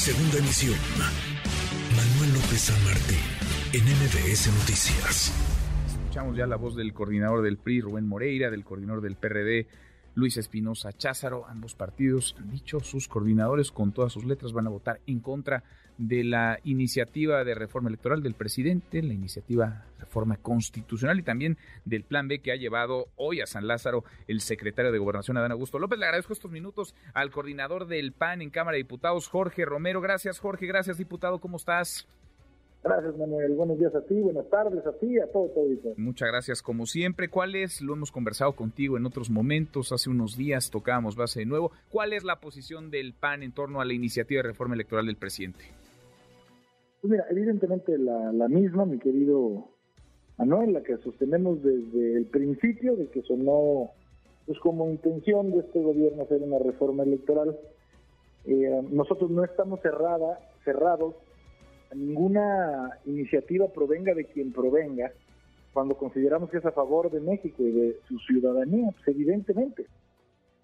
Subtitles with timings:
[0.00, 0.78] Segunda emisión.
[1.94, 3.18] Manuel López San Martín,
[3.74, 5.30] en MBS Noticias.
[5.86, 9.66] Escuchamos ya la voz del coordinador del PRI, Rubén Moreira, del coordinador del PRD,
[10.14, 11.46] Luis Espinosa Cházaro.
[11.48, 15.62] Ambos partidos han dicho, sus coordinadores con todas sus letras van a votar en contra
[15.98, 21.58] de la iniciativa de reforma electoral del presidente, la iniciativa de reforma constitucional y también
[21.84, 25.52] del plan B que ha llevado hoy a San Lázaro el secretario de Gobernación, Adán
[25.52, 25.98] Augusto López.
[25.98, 30.00] Le agradezco estos minutos al coordinador del PAN en Cámara de Diputados, Jorge Romero.
[30.00, 30.66] Gracias, Jorge.
[30.66, 31.38] Gracias, diputado.
[31.38, 32.08] ¿Cómo estás?
[32.82, 33.54] Gracias, Manuel.
[33.54, 35.50] Buenos días a ti, buenas tardes a ti, a todo.
[35.98, 37.28] Muchas gracias, como siempre.
[37.28, 41.46] ¿Cuál es, lo hemos conversado contigo en otros momentos, hace unos días tocábamos base de
[41.46, 45.06] nuevo, cuál es la posición del PAN en torno a la iniciativa de reforma electoral
[45.06, 45.60] del presidente?
[47.02, 49.68] Pues mira, evidentemente la, la misma, mi querido
[50.38, 53.90] Manuel, la que sostenemos desde el principio de que sonó
[54.46, 57.58] pues como intención de este gobierno hacer una reforma electoral.
[58.46, 61.14] Eh, nosotros no estamos cerrada, cerrados
[61.94, 65.12] ninguna iniciativa provenga de quien provenga,
[65.72, 69.86] cuando consideramos que es a favor de México y de su ciudadanía, pues evidentemente.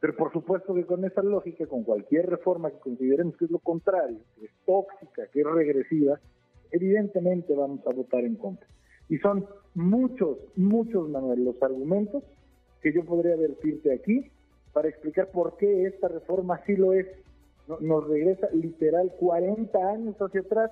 [0.00, 3.58] Pero por supuesto que con esa lógica, con cualquier reforma que consideremos que es lo
[3.58, 6.18] contrario, que es tóxica, que es regresiva,
[6.70, 8.66] evidentemente vamos a votar en contra.
[9.08, 12.24] Y son muchos, muchos, Manuel, los argumentos
[12.80, 14.30] que yo podría decirte aquí
[14.72, 17.06] para explicar por qué esta reforma sí lo es.
[17.80, 20.70] Nos regresa literal 40 años hacia atrás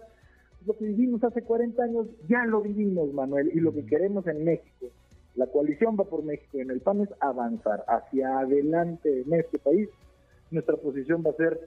[0.66, 4.44] lo que vivimos hace 40 años ya lo vivimos, Manuel, y lo que queremos en
[4.44, 4.86] México,
[5.34, 9.88] la coalición va por México en el PAN es avanzar hacia adelante en este país.
[10.50, 11.60] Nuestra posición va a ser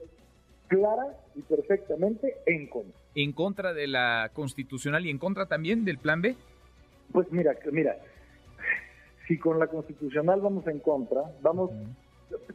[0.68, 2.92] clara y perfectamente en contra.
[3.14, 6.36] ¿En contra de la constitucional y en contra también del plan B?
[7.12, 7.96] Pues mira, mira,
[9.26, 11.70] si con la constitucional vamos en contra, vamos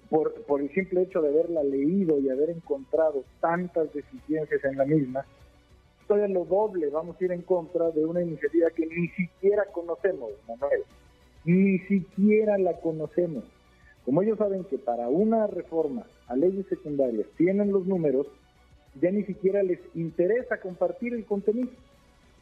[0.10, 4.86] por, por el simple hecho de haberla leído y haber encontrado tantas deficiencias en la
[4.86, 5.26] misma,
[6.10, 10.32] todavía lo doble vamos a ir en contra de una iniciativa que ni siquiera conocemos,
[10.48, 10.82] Manuel.
[11.46, 13.44] Ni siquiera la conocemos.
[14.06, 18.26] Como ellos saben que para una reforma a leyes secundarias tienen los números,
[19.00, 21.70] ya ni siquiera les interesa compartir el contenido.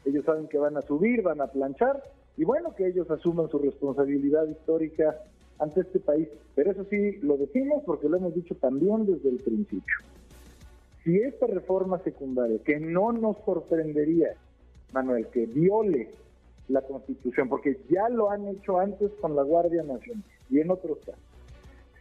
[0.06, 2.02] Ellos saben que van a subir, van a planchar,
[2.38, 5.20] y bueno, que ellos asuman su responsabilidad histórica
[5.58, 6.28] ante este país.
[6.54, 9.94] Pero eso sí, lo decimos porque lo hemos dicho también desde el principio
[11.08, 14.34] si esta reforma secundaria, que no nos sorprendería,
[14.92, 16.10] Manuel, que viole
[16.68, 20.98] la Constitución, porque ya lo han hecho antes con la Guardia Nacional y en otros
[20.98, 21.22] casos,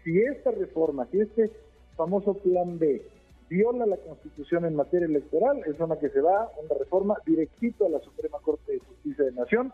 [0.03, 1.49] si esta reforma, si este
[1.95, 3.01] famoso plan B
[3.49, 7.89] viola la Constitución en materia electoral, es una que se va, una reforma directito a
[7.89, 9.71] la Suprema Corte de Justicia de Nación,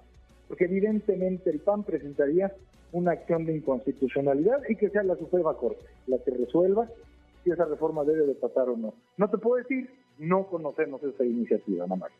[0.47, 2.53] porque evidentemente el PAN presentaría
[2.91, 6.87] una acción de inconstitucionalidad y que sea la Suprema Corte la que resuelva
[7.43, 8.93] si esa reforma debe de pasar o no.
[9.17, 12.11] No te puedo decir, no conocemos esa iniciativa, nada más.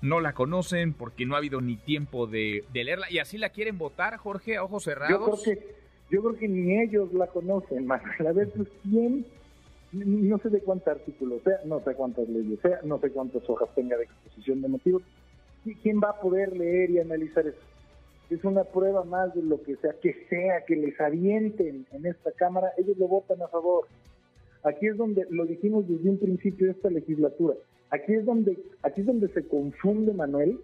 [0.00, 3.78] No la conocen porque no ha habido ni tiempo de, leerla y así la quieren
[3.78, 5.44] votar, Jorge, a ojos cerrados.
[5.44, 5.74] Yo creo que,
[6.10, 9.24] yo creo que ni ellos la conocen, más a ver, pues, ¿quién?
[9.92, 13.68] No sé de cuántos artículos sea, no sé cuántas leyes sea, no sé cuántas hojas
[13.74, 15.02] tenga de exposición de motivos.
[15.82, 17.58] ¿Quién va a poder leer y analizar eso?
[18.30, 22.32] Es una prueba más de lo que sea, que sea, que les avienten en esta
[22.32, 23.86] Cámara, ellos lo votan a favor.
[24.64, 27.56] Aquí es donde lo dijimos desde un principio de esta legislatura.
[27.90, 30.58] Aquí es donde aquí es donde se confunde Manuel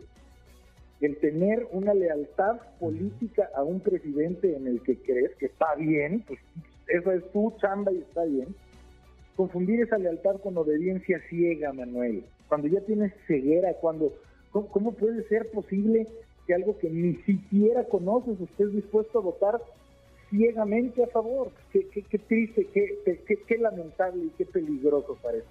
[1.00, 6.24] el tener una lealtad política a un presidente en el que crees que está bien,
[6.26, 6.40] pues
[6.88, 8.48] esa es tu chamba y está bien.
[9.36, 12.24] Confundir esa lealtad con obediencia ciega, Manuel.
[12.48, 14.12] Cuando ya tienes ceguera, cuando
[14.50, 16.08] ¿cómo, puede ser posible
[16.46, 19.60] que algo que ni siquiera conoces estés dispuesto a votar
[20.30, 21.50] ciegamente a favor.
[21.72, 25.46] Qué, qué, triste, qué, qué, lamentable y qué peligroso parece.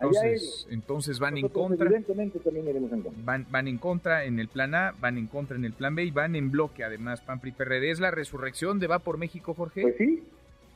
[0.00, 1.86] Entonces, entonces van en contra.
[1.86, 3.22] Evidentemente también iremos en contra.
[3.24, 6.04] Van, van en contra en el plan A, van en contra en el plan B
[6.04, 7.90] y van en bloque además, PAN PRI PRD.
[7.90, 9.82] ¿Es la resurrección de Va por México, Jorge?
[9.82, 10.24] Pues sí,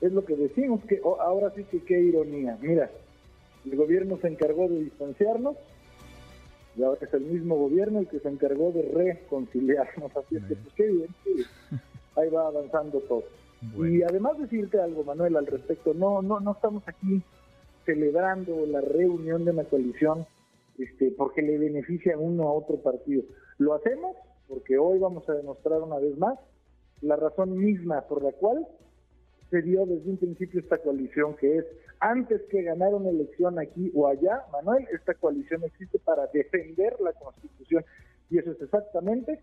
[0.01, 2.57] es lo que decimos, que ahora sí que qué ironía.
[2.61, 2.89] Mira,
[3.65, 5.57] el gobierno se encargó de distanciarnos
[6.77, 10.17] y ahora es el mismo gobierno el que se encargó de reconciliarnos.
[10.17, 11.49] Así es que, pues qué bien, qué bien
[12.16, 13.24] ahí va avanzando todo.
[13.78, 17.22] Y además decirte algo, Manuel, al respecto, no, no, no estamos aquí
[17.84, 20.27] celebrando la reunión de una coalición
[20.78, 23.22] este, porque le beneficia a uno a otro partido.
[23.59, 24.16] Lo hacemos
[24.48, 26.39] porque hoy vamos a demostrar una vez más
[27.01, 28.66] la razón misma por la cual
[29.51, 31.65] se dio desde un principio esta coalición, que es
[32.01, 37.12] antes que ganar una elección aquí o allá, Manuel, esta coalición existe para defender la
[37.12, 37.84] Constitución.
[38.28, 39.41] Y eso es exactamente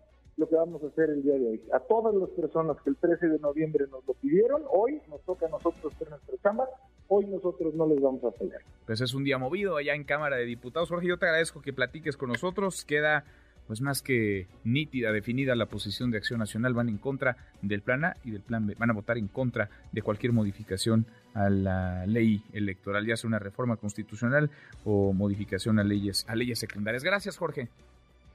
[0.56, 1.62] vamos a hacer el día de hoy.
[1.72, 5.46] A todas las personas que el 13 de noviembre nos lo pidieron, hoy nos toca
[5.46, 6.68] a nosotros hacer nuestra chamba,
[7.08, 8.62] hoy nosotros no les vamos a pelear.
[8.86, 10.88] Pues es un día movido allá en Cámara de Diputados.
[10.88, 12.84] Jorge, yo te agradezco que platiques con nosotros.
[12.84, 13.24] Queda
[13.66, 16.74] pues más que nítida, definida la posición de Acción Nacional.
[16.74, 18.74] Van en contra del plan A y del plan B.
[18.78, 23.38] Van a votar en contra de cualquier modificación a la ley electoral, ya sea una
[23.38, 24.50] reforma constitucional
[24.84, 27.02] o modificación a leyes, a leyes secundarias.
[27.02, 27.68] Gracias, Jorge.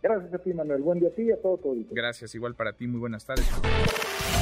[0.01, 0.81] Gracias a ti, Manuel.
[0.81, 2.87] Buen día a ti y a todo tu Gracias, igual para ti.
[2.87, 3.49] Muy buenas tardes.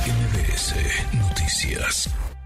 [0.06, 0.76] NBS
[1.18, 2.37] Noticias.